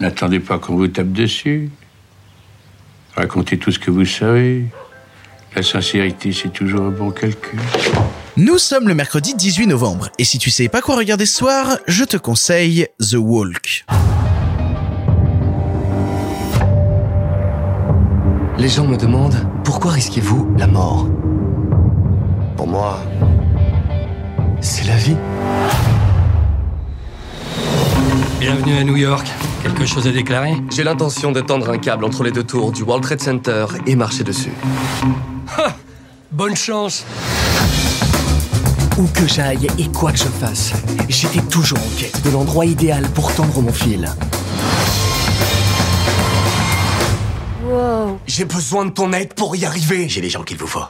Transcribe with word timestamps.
N'attendez 0.00 0.40
pas 0.40 0.58
qu'on 0.58 0.76
vous 0.76 0.88
tape 0.88 1.12
dessus. 1.12 1.70
Racontez 3.14 3.56
tout 3.56 3.70
ce 3.72 3.78
que 3.78 3.90
vous 3.90 4.04
savez. 4.04 4.66
La 5.54 5.62
sincérité, 5.62 6.32
c'est 6.32 6.52
toujours 6.52 6.82
un 6.82 6.90
bon 6.90 7.10
calcul. 7.10 7.58
Nous 8.36 8.58
sommes 8.58 8.88
le 8.88 8.94
mercredi 8.94 9.34
18 9.34 9.68
novembre, 9.68 10.10
et 10.18 10.24
si 10.24 10.36
tu 10.38 10.50
sais 10.50 10.68
pas 10.68 10.82
quoi 10.82 10.96
regarder 10.96 11.24
ce 11.24 11.38
soir, 11.38 11.78
je 11.86 12.04
te 12.04 12.18
conseille 12.18 12.86
The 13.00 13.14
Walk. 13.14 13.86
Les 18.58 18.68
gens 18.68 18.86
me 18.86 18.98
demandent 18.98 19.48
pourquoi 19.64 19.92
risquez-vous 19.92 20.54
la 20.58 20.66
mort? 20.66 21.08
Pour 22.58 22.66
moi, 22.66 23.00
c'est 24.60 24.86
la 24.86 24.96
vie. 24.96 25.16
Bienvenue 28.40 28.76
à 28.76 28.84
New 28.84 28.96
York. 28.96 29.26
Quelque 29.66 29.84
chose 29.84 30.06
à 30.06 30.12
déclarer 30.12 30.54
J'ai 30.70 30.84
l'intention 30.84 31.32
de 31.32 31.40
tendre 31.40 31.68
un 31.70 31.78
câble 31.78 32.04
entre 32.04 32.22
les 32.22 32.30
deux 32.30 32.44
tours 32.44 32.70
du 32.70 32.84
World 32.84 33.02
Trade 33.02 33.20
Center 33.20 33.66
et 33.84 33.96
marcher 33.96 34.22
dessus. 34.22 34.52
Bonne 36.30 36.54
chance 36.54 37.04
Où 38.96 39.08
que 39.08 39.26
j'aille 39.26 39.66
et 39.76 39.88
quoi 39.88 40.12
que 40.12 40.18
je 40.18 40.24
fasse, 40.24 40.72
j'étais 41.08 41.40
toujours 41.40 41.80
en 41.80 41.98
quête 41.98 42.22
de 42.24 42.30
l'endroit 42.30 42.64
idéal 42.64 43.08
pour 43.08 43.34
tendre 43.34 43.60
mon 43.60 43.72
fil. 43.72 44.08
Wow. 47.64 48.20
J'ai 48.24 48.44
besoin 48.44 48.84
de 48.84 48.90
ton 48.90 49.12
aide 49.12 49.34
pour 49.34 49.56
y 49.56 49.64
arriver. 49.64 50.08
J'ai 50.08 50.20
les 50.20 50.30
gens 50.30 50.44
qu'il 50.44 50.58
vous 50.58 50.68
faut. 50.68 50.84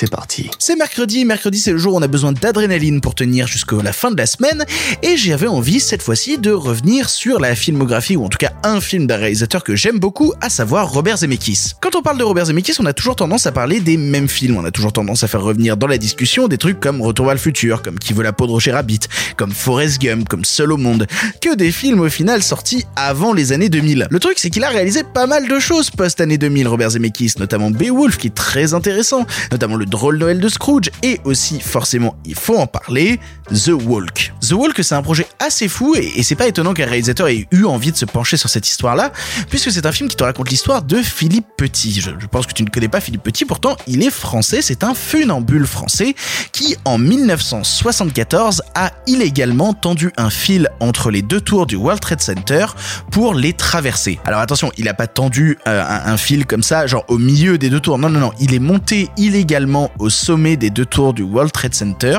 C'est 0.00 0.08
parti. 0.08 0.48
C'est 0.60 0.76
mercredi, 0.76 1.24
mercredi 1.24 1.58
c'est 1.58 1.72
le 1.72 1.78
jour 1.78 1.94
où 1.94 1.96
on 1.96 2.02
a 2.02 2.06
besoin 2.06 2.30
d'adrénaline 2.30 3.00
pour 3.00 3.16
tenir 3.16 3.48
jusqu'à 3.48 3.82
la 3.82 3.92
fin 3.92 4.12
de 4.12 4.16
la 4.16 4.26
semaine, 4.26 4.64
et 5.02 5.16
j'avais 5.16 5.48
envie 5.48 5.80
cette 5.80 6.02
fois-ci 6.02 6.38
de 6.38 6.52
revenir 6.52 7.10
sur 7.10 7.40
la 7.40 7.56
filmographie, 7.56 8.14
ou 8.14 8.24
en 8.24 8.28
tout 8.28 8.38
cas 8.38 8.52
un 8.62 8.80
film 8.80 9.08
d'un 9.08 9.16
réalisateur 9.16 9.64
que 9.64 9.74
j'aime 9.74 9.98
beaucoup, 9.98 10.32
à 10.40 10.50
savoir 10.50 10.92
Robert 10.92 11.16
Zemeckis. 11.16 11.72
Quand 11.80 11.96
on 11.96 12.02
parle 12.02 12.16
de 12.16 12.22
Robert 12.22 12.46
Zemeckis, 12.46 12.76
on 12.78 12.86
a 12.86 12.92
toujours 12.92 13.16
tendance 13.16 13.48
à 13.48 13.50
parler 13.50 13.80
des 13.80 13.96
mêmes 13.96 14.28
films, 14.28 14.56
on 14.56 14.64
a 14.64 14.70
toujours 14.70 14.92
tendance 14.92 15.24
à 15.24 15.26
faire 15.26 15.42
revenir 15.42 15.76
dans 15.76 15.88
la 15.88 15.98
discussion 15.98 16.46
des 16.46 16.58
trucs 16.58 16.78
comme 16.78 17.02
Retour 17.02 17.26
vers 17.26 17.34
le 17.34 17.40
futur, 17.40 17.82
comme 17.82 17.98
Qui 17.98 18.12
veut 18.12 18.22
la 18.22 18.32
peau 18.32 18.46
de 18.46 18.52
Roger 18.52 18.70
Rabbit, 18.70 19.00
comme 19.36 19.50
Forrest 19.50 20.00
Gump, 20.00 20.28
comme 20.28 20.44
Seul 20.44 20.70
au 20.70 20.76
monde, 20.76 21.08
que 21.40 21.56
des 21.56 21.72
films 21.72 21.98
au 21.98 22.08
final 22.08 22.40
sortis 22.44 22.84
avant 22.94 23.32
les 23.32 23.50
années 23.50 23.68
2000. 23.68 24.06
Le 24.08 24.20
truc 24.20 24.38
c'est 24.38 24.50
qu'il 24.50 24.62
a 24.62 24.68
réalisé 24.68 25.02
pas 25.02 25.26
mal 25.26 25.48
de 25.48 25.58
choses 25.58 25.90
post-année 25.90 26.38
2000, 26.38 26.68
Robert 26.68 26.90
Zemeckis, 26.90 27.32
notamment 27.40 27.72
Beowulf 27.72 28.16
qui 28.16 28.28
est 28.28 28.34
très 28.36 28.74
intéressant, 28.74 29.26
notamment 29.50 29.74
le 29.74 29.87
drôle 29.88 30.18
Noël 30.18 30.40
de 30.40 30.48
Scrooge 30.48 30.90
et 31.02 31.20
aussi 31.24 31.60
forcément 31.60 32.16
il 32.24 32.34
faut 32.34 32.56
en 32.56 32.66
parler 32.66 33.18
The 33.52 33.72
Walk. 33.84 34.32
The 34.40 34.52
Walk 34.52 34.74
c'est 34.82 34.94
un 34.94 35.02
projet 35.02 35.26
assez 35.38 35.68
fou 35.68 35.94
et, 35.96 36.22
c'est 36.22 36.34
pas 36.34 36.46
étonnant 36.46 36.74
qu'un 36.74 36.86
réalisateur 36.86 37.28
ait 37.28 37.46
eu 37.50 37.64
envie 37.64 37.92
de 37.92 37.96
se 37.96 38.04
pencher 38.04 38.36
sur 38.36 38.48
cette 38.48 38.68
histoire 38.68 38.94
là 38.94 39.12
puisque 39.48 39.70
c'est 39.70 39.86
un 39.86 39.92
film 39.92 40.08
qui 40.08 40.16
te 40.16 40.24
raconte 40.24 40.50
l'histoire 40.50 40.82
de 40.82 41.02
Philippe 41.02 41.46
Petit. 41.56 42.00
Je, 42.00 42.10
je, 42.18 42.26
pense 42.26 42.46
que 42.46 42.52
tu 42.52 42.62
ne 42.62 42.68
connais 42.68 42.88
pas 42.88 43.00
Philippe 43.00 43.22
Petit 43.22 43.44
pourtant 43.44 43.76
il 43.86 44.02
est 44.02 44.10
français, 44.10 44.62
c'est 44.62 44.84
un 44.84 44.94
funambule 44.94 45.66
français 45.66 46.14
qui 46.52 46.76
en 46.84 46.98
1974 46.98 48.62
a 48.74 48.92
illégalement 49.06 49.74
tendu 49.74 50.12
un 50.16 50.30
fil 50.30 50.68
entre 50.80 51.10
les 51.10 51.22
deux 51.22 51.40
tours 51.40 51.66
du 51.66 51.76
World 51.76 52.00
Trade 52.00 52.20
Center 52.20 52.66
pour 53.10 53.34
les 53.34 53.52
traverser. 53.52 54.18
Alors 54.24 54.40
attention, 54.40 54.70
il 54.76 54.88
a 54.88 54.94
pas 54.94 55.06
tendu 55.06 55.58
euh, 55.66 55.82
un, 55.82 56.12
un 56.12 56.16
fil 56.16 56.46
comme 56.46 56.62
ça 56.62 56.86
genre 56.86 57.04
au 57.08 57.18
milieu 57.18 57.58
des 57.58 57.70
deux 57.70 57.80
tours. 57.80 57.98
Non 57.98 58.10
non 58.10 58.20
non, 58.20 58.32
il 58.40 58.54
est 58.54 58.58
monté 58.58 59.08
illégalement 59.16 59.77
au 59.98 60.10
sommet 60.10 60.56
des 60.56 60.70
deux 60.70 60.86
tours 60.86 61.14
du 61.14 61.22
World 61.22 61.52
Trade 61.52 61.74
Center 61.74 62.18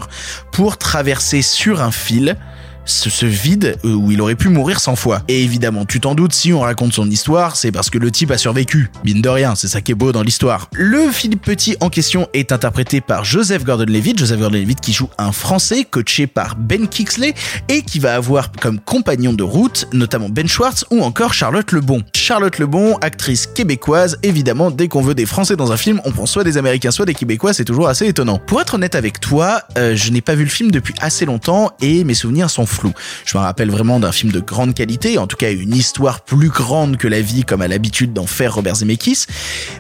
pour 0.52 0.78
traverser 0.78 1.42
sur 1.42 1.82
un 1.82 1.92
fil 1.92 2.36
ce, 2.90 3.26
vide 3.26 3.78
euh, 3.86 3.94
où 3.94 4.12
il 4.12 4.22
aurait 4.22 4.36
pu 4.36 4.50
mourir 4.50 4.80
100 4.80 4.96
fois. 4.96 5.22
Et 5.28 5.44
évidemment, 5.44 5.86
tu 5.86 6.00
t'en 6.00 6.16
doutes, 6.16 6.34
si 6.34 6.54
on 6.54 6.62
raconte 6.62 6.94
son 6.94 7.10
histoire, 7.10 7.56
c'est 7.56 7.72
parce 7.72 7.90
que 7.90 7.98
le 7.98 8.12
type 8.12 8.32
a 8.32 8.38
survécu. 8.38 8.92
Mine 9.06 9.22
de 9.22 9.30
rien, 9.30 9.56
c'est 9.56 9.68
ça 9.68 9.82
qui 9.82 9.92
est 9.92 9.96
beau 9.96 10.12
dans 10.12 10.24
l'histoire. 10.24 10.70
Le 10.74 11.10
Philippe 11.12 11.44
Petit 11.44 11.78
en 11.80 11.90
question 11.90 12.28
est 12.34 12.52
interprété 12.52 13.02
par 13.02 13.24
Joseph 13.24 13.64
Gordon-Levitt, 13.64 14.20
Joseph 14.20 14.40
Gordon-Levitt 14.40 14.82
qui 14.82 14.94
joue 14.94 15.10
un 15.18 15.32
Français 15.32 15.86
coaché 15.90 16.28
par 16.28 16.56
Ben 16.56 16.88
Kingsley 16.88 17.34
et 17.68 17.82
qui 17.82 18.00
va 18.00 18.16
avoir 18.16 18.52
comme 18.52 18.80
compagnon 18.80 19.34
de 19.34 19.44
route 19.44 19.88
notamment 19.94 20.30
Ben 20.30 20.48
Schwartz 20.48 20.86
ou 20.92 21.02
encore 21.02 21.34
Charlotte 21.34 21.72
Lebon. 21.72 22.04
Charlotte 22.16 22.60
Lebon, 22.60 22.96
actrice 23.02 23.48
québécoise, 23.48 24.18
évidemment, 24.24 24.72
dès 24.72 24.88
qu'on 24.88 25.02
veut 25.02 25.16
des 25.16 25.26
Français 25.26 25.56
dans 25.56 25.72
un 25.72 25.78
film, 25.78 26.02
on 26.06 26.12
prend 26.12 26.26
soit 26.26 26.44
des 26.44 26.58
Américains, 26.58 26.92
soit 26.92 27.06
des 27.06 27.14
Québécois, 27.14 27.54
c'est 27.54 27.66
toujours 27.66 27.88
assez 27.88 28.08
étonnant. 28.08 28.40
Pour 28.40 28.62
être 28.62 28.76
honnête 28.76 28.96
avec 28.96 29.20
toi, 29.20 29.62
euh, 29.78 29.96
je 29.96 30.12
n'ai 30.12 30.22
pas 30.22 30.36
vu 30.36 30.44
le 30.44 30.50
film 30.50 30.72
depuis 30.72 30.94
assez 31.02 31.26
longtemps 31.26 31.72
et 31.82 32.04
mes 32.04 32.14
souvenirs 32.14 32.50
sont 32.50 32.66
Je 33.26 33.38
me 33.38 33.44
rappelle 33.44 33.70
vraiment 33.70 34.00
d'un 34.00 34.12
film 34.12 34.32
de 34.32 34.40
grande 34.40 34.74
qualité, 34.74 35.18
en 35.18 35.28
tout 35.28 35.38
cas 35.38 35.52
une 35.52 35.76
histoire 35.76 36.22
plus 36.22 36.50
grande 36.50 36.98
que 36.98 37.08
la 37.08 37.22
vie 37.22 37.44
comme 37.44 37.62
à 37.62 37.68
l'habitude 37.68 38.14
d'en 38.14 38.28
faire 38.28 38.56
Robert 38.56 38.76
Zemeckis, 38.76 39.26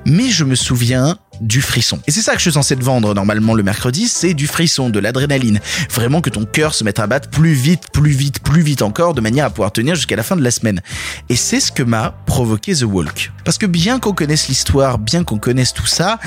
mais 0.06 0.30
je 0.30 0.44
me 0.44 0.56
souviens 0.56 1.18
du 1.42 1.62
frisson. 1.62 2.00
Et 2.08 2.12
c'est 2.12 2.22
ça 2.22 2.34
que 2.34 2.40
je 2.40 2.44
suis 2.44 2.54
censé 2.54 2.76
te 2.76 2.84
vendre 2.84 3.14
normalement 3.14 3.54
le 3.54 3.64
mercredi, 3.64 4.08
c'est 4.08 4.34
du 4.34 4.48
frisson, 4.48 4.90
de 4.90 5.00
l'adrénaline. 5.00 5.60
Vraiment 5.92 6.22
que 6.22 6.30
ton 6.30 6.46
cœur 6.46 6.74
se 6.74 6.84
mette 6.84 7.00
à 7.00 7.08
battre 7.08 7.30
plus 7.30 7.54
vite, 7.54 7.84
plus 7.94 8.12
vite, 8.12 8.40
plus 8.40 8.62
vite 8.62 8.82
encore, 8.82 9.14
de 9.14 9.22
manière 9.22 9.46
à 9.46 9.50
pouvoir 9.50 9.72
tenir 9.72 9.96
jusqu'à 9.96 10.16
la 10.16 10.24
fin 10.24 10.36
de 10.36 10.44
la 10.44 10.52
semaine. 10.52 10.82
Et 11.30 11.36
c'est 11.36 11.60
ce 11.60 11.72
que 11.72 11.84
m'a 11.84 12.16
provoqué 12.26 12.76
The 12.76 12.84
Walk. 12.84 13.32
Parce 13.46 13.58
que 13.58 13.66
bien 13.66 14.00
qu'on 14.00 14.14
connaisse 14.14 14.48
l'histoire, 14.48 15.00
bien 15.00 15.24
qu'on 15.24 15.38
connaisse 15.38 15.74
tout 15.74 15.86
ça, 15.86 16.20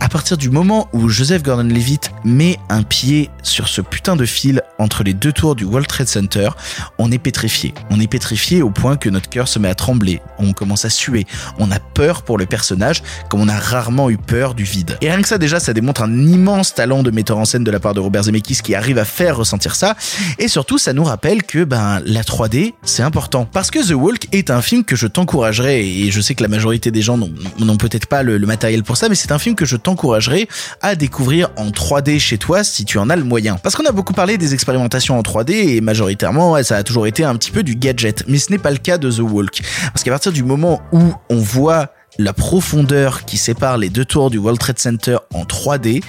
à 0.00 0.08
partir 0.08 0.36
du 0.36 0.50
moment 0.50 0.88
où 0.92 1.08
Joseph 1.08 1.42
Gordon-Levitt 1.42 2.10
met 2.24 2.58
un 2.68 2.82
pied 2.82 3.30
sur 3.42 3.68
ce 3.68 3.80
putain 3.80 4.16
de 4.16 4.26
fil 4.26 4.62
entre 4.78 5.04
les 5.04 5.14
deux 5.14 5.32
tours 5.32 5.54
du 5.54 5.64
World 5.64 5.86
Trade 5.86 6.08
Center, 6.08 6.50
on 6.98 7.12
est 7.12 7.18
pétrifié. 7.18 7.74
On 7.90 8.00
est 8.00 8.06
pétrifié 8.06 8.62
au 8.62 8.70
point 8.70 8.96
que 8.96 9.08
notre 9.08 9.28
cœur 9.28 9.48
se 9.48 9.58
met 9.58 9.68
à 9.68 9.74
trembler. 9.74 10.20
On 10.38 10.52
commence 10.52 10.84
à 10.84 10.90
suer. 10.90 11.26
On 11.58 11.70
a 11.70 11.78
peur 11.78 12.22
pour 12.22 12.38
le 12.38 12.46
personnage, 12.46 13.02
comme 13.28 13.40
on 13.40 13.48
a 13.48 13.58
rarement 13.58 14.10
eu 14.10 14.16
peur 14.16 14.54
du 14.56 14.64
vide. 14.64 14.98
Et 15.00 15.10
rien 15.10 15.22
que 15.22 15.28
ça, 15.28 15.38
déjà, 15.38 15.60
ça 15.60 15.72
démontre 15.72 16.02
un 16.02 16.12
immense 16.12 16.74
talent 16.74 17.02
de 17.02 17.10
metteur 17.10 17.38
en 17.38 17.44
scène 17.44 17.62
de 17.62 17.70
la 17.70 17.78
part 17.78 17.94
de 17.94 18.00
Robert 18.00 18.24
Zemeckis 18.24 18.60
qui 18.62 18.74
arrive 18.74 18.98
à 18.98 19.04
faire 19.04 19.36
ressentir 19.36 19.76
ça. 19.76 19.94
Et 20.38 20.48
surtout, 20.48 20.78
ça 20.78 20.92
nous 20.92 21.04
rappelle 21.04 21.44
que, 21.44 21.64
ben, 21.64 22.00
la 22.04 22.22
3D, 22.22 22.74
c'est 22.82 23.02
important. 23.02 23.44
Parce 23.44 23.70
que 23.70 23.86
The 23.86 23.94
Walk 23.94 24.26
est 24.32 24.50
un 24.50 24.62
film 24.62 24.84
que 24.84 24.96
je 24.96 25.06
t'encouragerais, 25.06 25.86
et 25.86 26.10
je 26.10 26.20
sais 26.20 26.34
que 26.34 26.42
la 26.42 26.48
majorité 26.48 26.90
des 26.90 27.02
gens 27.02 27.16
n'ont 27.16 27.76
peut-être 27.76 28.06
pas 28.06 28.22
le, 28.22 28.38
le 28.38 28.46
matériel 28.46 28.82
pour 28.82 28.96
ça, 28.96 29.08
mais 29.08 29.14
c'est 29.14 29.32
un 29.32 29.38
film 29.38 29.54
que 29.54 29.64
je 29.64 29.76
t'encouragerais 29.76 30.48
à 30.82 30.96
découvrir 30.96 31.50
en 31.56 31.68
3D 31.68 32.18
chez 32.18 32.38
toi 32.38 32.64
si 32.64 32.84
tu 32.84 32.98
en 32.98 33.10
as 33.10 33.16
le 33.16 33.24
moyen. 33.24 33.58
Parce 33.62 33.76
qu'on 33.76 33.84
a 33.84 33.92
beaucoup 33.92 34.14
parlé 34.14 34.38
des 34.38 34.54
expérimentations 34.54 35.18
en 35.18 35.22
3D 35.22 35.52
et 35.52 35.80
majoritairement, 35.80 36.62
ça 36.62 36.76
a 36.76 36.82
toujours 36.82 37.06
été 37.06 37.24
un 37.24 37.36
petit 37.36 37.50
peu 37.50 37.62
du 37.62 37.76
gadget. 37.76 38.24
Mais 38.26 38.38
ce 38.38 38.50
n'est 38.50 38.58
pas 38.58 38.70
le 38.70 38.78
cas 38.78 38.98
de 38.98 39.10
The 39.10 39.20
Walk. 39.20 39.60
Parce 39.92 40.02
qu'à 40.02 40.10
partir 40.10 40.32
du 40.32 40.42
moment 40.42 40.80
où 40.92 41.12
on 41.28 41.36
voit 41.36 41.90
la 42.18 42.32
profondeur 42.32 43.24
qui 43.24 43.36
sépare 43.36 43.78
les 43.78 43.90
deux 43.90 44.04
tours 44.04 44.30
du 44.30 44.38
World 44.38 44.58
Trade 44.58 44.78
Center 44.78 45.16
en 45.34 45.44
3D, 45.44 46.02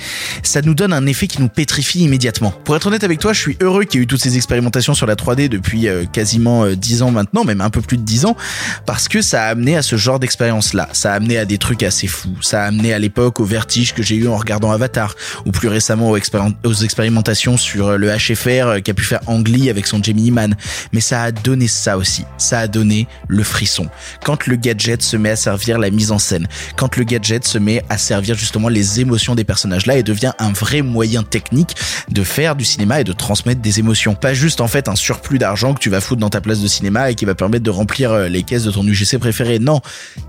ça 0.44 0.62
nous 0.62 0.74
donne 0.74 0.94
un 0.94 1.06
effet 1.06 1.28
qui 1.28 1.42
nous 1.42 1.50
pétrifie 1.50 2.00
immédiatement. 2.00 2.52
Pour 2.64 2.76
être 2.76 2.88
honnête 2.88 3.04
avec 3.04 3.20
toi, 3.20 3.34
je 3.34 3.40
suis 3.40 3.58
heureux 3.62 3.84
qu'il 3.84 4.00
y 4.00 4.02
ait 4.02 4.04
eu 4.04 4.08
toutes 4.08 4.22
ces 4.22 4.36
expérimentations 4.36 4.94
sur 4.94 5.06
la 5.06 5.16
3D 5.16 5.50
depuis 5.50 5.88
euh, 5.88 6.06
quasiment 6.06 6.66
euh, 6.66 6.76
10 6.76 7.02
ans 7.02 7.12
maintenant, 7.12 7.44
même 7.44 7.62
un 7.62 7.70
peu 7.70 7.82
plus 7.82 7.98
de 7.98 8.04
10 8.04 8.26
ans, 8.26 8.36
parce 8.86 9.08
que 9.08 9.22
ça 9.22 9.44
a 9.44 9.48
amené 9.48 9.76
à 9.76 9.82
ce 9.82 9.96
genre 9.96 10.20
d'expérience-là. 10.20 10.90
Ça 10.94 11.14
a 11.14 11.16
amené 11.16 11.38
à 11.38 11.46
des 11.46 11.58
trucs 11.58 11.84
assez 11.84 12.08
fous. 12.08 12.38
Ça 12.42 12.64
a 12.64 12.68
amené 12.68 12.94
à 12.94 13.00
l'époque 13.00 13.40
au 13.40 13.46
vertige 13.46 13.94
que 13.94 14.04
j'ai 14.04 14.16
eu 14.16 14.28
en 14.28 14.38
regardant 14.38 14.72
Avatar, 14.72 15.16
ou 15.46 15.52
plus 15.52 15.68
récemment 15.68 16.12
aux 16.12 16.74
expérimentations 16.74 17.58
sur 17.58 17.88
euh, 17.88 17.98
le 17.98 18.10
HFR 18.10 18.82
qu'a 18.84 18.94
pu 18.94 19.04
faire 19.04 19.22
Ang 19.28 19.48
Lee 19.48 19.70
avec 19.70 19.88
son 19.88 20.02
Gemini 20.02 20.32
Man. 20.32 20.56
Mais 20.94 21.02
ça 21.02 21.24
a 21.24 21.32
donné 21.32 21.68
ça 21.68 21.98
aussi. 21.98 22.24
Ça 22.38 22.60
a 22.60 22.68
donné 22.68 23.08
le 23.28 23.44
frisson. 23.44 23.88
Quand 24.24 24.48
le 24.48 24.56
gadget 24.56 25.02
se 25.02 25.18
met 25.18 25.32
à 25.32 25.36
servir 25.36 25.80
la 25.80 25.90
mise 25.98 26.12
en 26.12 26.20
scène, 26.20 26.48
quand 26.78 26.96
le 26.96 27.04
gadget 27.04 27.46
se 27.46 27.58
met 27.58 27.84
à 27.90 27.98
servir 27.98 28.36
justement 28.36 28.70
les 28.70 29.02
émotions 29.02 29.36
des 29.36 29.44
personnages 29.44 29.86
là 29.86 29.98
et 29.98 30.04
devient 30.04 30.32
un 30.40 30.54
vrai 30.54 30.82
moyen 30.82 31.24
technique 31.24 31.76
de 32.10 32.24
faire 32.24 32.56
du 32.56 32.64
cinéma 32.64 33.02
et 33.02 33.04
de 33.04 33.12
transmettre 33.12 33.62
des 33.62 33.80
émotions. 33.80 34.16
Pas 34.16 34.34
juste 34.34 34.62
en 34.62 34.68
fait 34.68 34.88
un 34.88 34.96
surplus 34.96 35.40
d'argent 35.40 35.74
que 35.74 35.80
tu 35.80 35.90
vas 35.90 36.00
foutre 36.00 36.22
dans 36.22 36.30
ta 36.30 36.40
place 36.40 36.62
de 36.62 36.68
cinéma 36.68 37.12
et 37.12 37.16
qui 37.16 37.26
va 37.26 37.36
permettre 37.36 37.64
de 37.64 37.72
remplir 37.72 38.30
les 38.30 38.44
caisses 38.44 38.64
de 38.64 38.72
ton 38.72 38.88
UGC 38.88 39.18
préféré. 39.18 39.60
Non, 39.60 39.82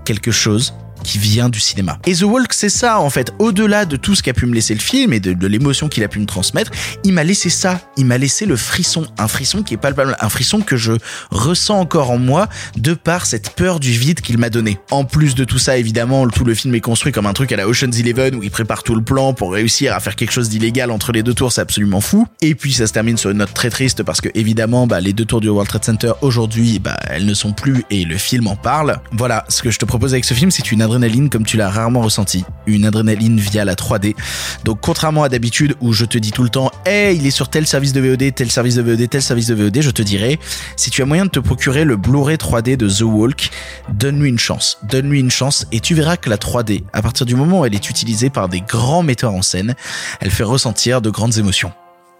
quelque 0.03 0.31
chose 0.31 0.73
qui 1.03 1.17
vient 1.17 1.49
du 1.49 1.59
cinéma. 1.59 1.99
Et 2.05 2.13
The 2.13 2.23
Walk, 2.23 2.53
c'est 2.53 2.69
ça 2.69 2.99
en 2.99 3.09
fait. 3.09 3.31
Au-delà 3.39 3.85
de 3.85 3.95
tout 3.95 4.15
ce 4.15 4.23
qu'a 4.23 4.33
pu 4.33 4.45
me 4.45 4.53
laisser 4.53 4.73
le 4.73 4.79
film 4.79 5.13
et 5.13 5.19
de, 5.19 5.47
l'émotion 5.47 5.87
qu'il 5.89 6.03
a 6.03 6.07
pu 6.07 6.19
me 6.19 6.25
transmettre, 6.25 6.71
il 7.03 7.13
m'a 7.13 7.23
laissé 7.23 7.49
ça. 7.49 7.81
Il 7.97 8.05
m'a 8.05 8.17
laissé 8.17 8.45
le 8.45 8.55
frisson, 8.55 9.05
un 9.17 9.27
frisson 9.27 9.63
qui 9.63 9.73
est 9.73 9.77
palpable, 9.77 10.15
un 10.19 10.29
frisson 10.29 10.61
que 10.61 10.77
je 10.77 10.93
ressens 11.31 11.79
encore 11.79 12.11
en 12.11 12.17
moi 12.17 12.47
de 12.77 12.93
par 12.93 13.25
cette 13.25 13.51
peur 13.51 13.79
du 13.79 13.91
vide 13.91 14.21
qu'il 14.21 14.37
m'a 14.37 14.49
donné. 14.49 14.79
En 14.91 15.05
plus 15.05 15.35
de 15.35 15.43
tout 15.43 15.59
ça, 15.59 15.77
évidemment, 15.77 16.27
tout 16.27 16.45
le 16.45 16.53
film 16.53 16.75
est 16.75 16.81
construit 16.81 17.11
comme 17.11 17.25
un 17.25 17.33
truc 17.33 17.51
à 17.51 17.55
la 17.55 17.67
Ocean's 17.67 17.99
Eleven 17.99 18.35
où 18.35 18.43
il 18.43 18.51
prépare 18.51 18.83
tout 18.83 18.95
le 18.95 19.01
plan 19.01 19.33
pour 19.33 19.53
réussir 19.53 19.95
à 19.95 19.99
faire 19.99 20.15
quelque 20.15 20.31
chose 20.31 20.49
d'illégal 20.49 20.91
entre 20.91 21.11
les 21.11 21.23
deux 21.23 21.33
tours, 21.33 21.51
c'est 21.51 21.61
absolument 21.61 22.01
fou. 22.01 22.27
Et 22.41 22.55
puis 22.55 22.73
ça 22.73 22.87
se 22.87 22.93
termine 22.93 23.17
sur 23.17 23.29
une 23.29 23.37
note 23.37 23.53
très 23.53 23.69
triste 23.69 24.03
parce 24.03 24.21
que 24.21 24.29
évidemment, 24.35 24.87
bah, 24.87 24.99
les 25.01 25.13
deux 25.13 25.25
tours 25.25 25.41
du 25.41 25.49
World 25.49 25.69
Trade 25.69 25.85
Center 25.85 26.11
aujourd'hui, 26.21 26.79
bah, 26.79 26.97
elles 27.07 27.25
ne 27.25 27.33
sont 27.33 27.53
plus 27.53 27.83
et 27.89 28.05
le 28.05 28.17
film 28.17 28.47
en 28.47 28.55
parle. 28.55 28.99
Voilà, 29.11 29.45
ce 29.49 29.61
que 29.61 29.71
je 29.71 29.79
te 29.79 29.85
propose 29.85 30.13
avec 30.13 30.25
ce 30.25 30.33
film, 30.33 30.51
c'est 30.51 30.71
une 30.71 30.81
adrénaline 30.89 31.29
comme 31.29 31.45
tu 31.45 31.57
l'as 31.57 31.69
rarement 31.69 32.01
ressenti, 32.01 32.43
une 32.65 32.85
adrénaline 32.85 33.39
via 33.39 33.63
la 33.65 33.75
3D. 33.75 34.15
Donc 34.63 34.79
contrairement 34.81 35.23
à 35.23 35.29
d'habitude 35.29 35.75
où 35.81 35.93
je 35.93 36.05
te 36.05 36.17
dis 36.17 36.31
tout 36.31 36.43
le 36.43 36.49
temps, 36.49 36.71
hey, 36.85 37.17
il 37.17 37.25
est 37.25 37.31
sur 37.31 37.49
tel 37.49 37.67
service 37.67 37.93
de 37.93 38.01
VOD, 38.01 38.33
tel 38.33 38.51
service 38.51 38.75
de 38.75 38.81
VOD, 38.81 39.09
tel 39.09 39.21
service 39.21 39.47
de 39.47 39.55
VOD, 39.55 39.81
je 39.81 39.91
te 39.91 40.01
dirais, 40.01 40.39
si 40.75 40.89
tu 40.89 41.01
as 41.01 41.05
moyen 41.05 41.25
de 41.25 41.29
te 41.29 41.39
procurer 41.39 41.85
le 41.85 41.95
Blu-ray 41.95 42.37
3D 42.37 42.75
de 42.77 42.89
The 42.89 43.01
Walk, 43.01 43.49
donne-lui 43.93 44.29
une 44.29 44.39
chance, 44.39 44.79
donne-lui 44.83 45.19
une 45.19 45.31
chance 45.31 45.67
et 45.71 45.79
tu 45.79 45.93
verras 45.93 46.17
que 46.17 46.29
la 46.29 46.37
3D, 46.37 46.83
à 46.93 47.01
partir 47.01 47.25
du 47.25 47.35
moment 47.35 47.61
où 47.61 47.65
elle 47.65 47.75
est 47.75 47.89
utilisée 47.89 48.29
par 48.29 48.49
des 48.49 48.61
grands 48.61 49.03
metteurs 49.03 49.33
en 49.33 49.41
scène, 49.41 49.75
elle 50.19 50.31
fait 50.31 50.43
ressentir 50.43 51.01
de 51.01 51.09
grandes 51.09 51.37
émotions. 51.37 51.71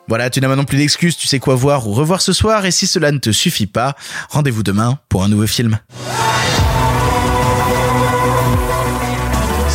Voilà, 0.07 0.31
tu 0.31 0.41
n'as 0.41 0.47
maintenant 0.47 0.63
plus 0.63 0.77
d'excuses, 0.77 1.15
tu 1.15 1.27
sais 1.27 1.37
quoi 1.37 1.53
voir 1.53 1.87
ou 1.87 1.93
revoir 1.93 2.21
ce 2.21 2.33
soir, 2.33 2.65
et 2.65 2.71
si 2.71 2.87
cela 2.87 3.11
ne 3.11 3.19
te 3.19 3.31
suffit 3.31 3.67
pas, 3.67 3.95
rendez-vous 4.29 4.63
demain 4.63 4.97
pour 5.07 5.23
un 5.23 5.27
nouveau 5.27 5.45
film. 5.45 5.77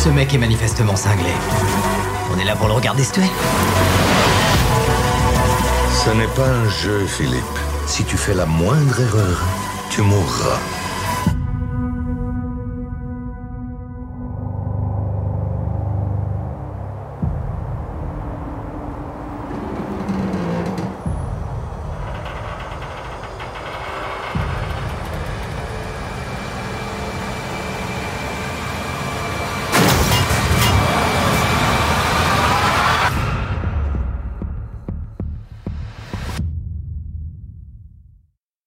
Ce 0.05 0.09
mec 0.11 0.35
est 0.35 0.37
manifestement 0.37 0.95
cinglé. 0.95 1.31
On 2.31 2.37
est 2.37 2.43
là 2.43 2.55
pour 2.55 2.67
le 2.67 2.73
regarder 2.73 3.03
se 3.03 3.11
tuer 3.11 3.25
Ce 6.05 6.11
n'est 6.11 6.31
pas 6.35 6.47
un 6.47 6.69
jeu, 6.69 7.07
Philippe. 7.07 7.41
Si 7.87 8.03
tu 8.03 8.15
fais 8.15 8.35
la 8.35 8.45
moindre 8.45 9.01
erreur, 9.01 9.41
tu 9.89 10.03
mourras. 10.03 10.59